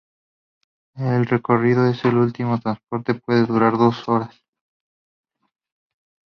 [0.95, 4.35] El recorrido de este último transporte puede durar dos horas.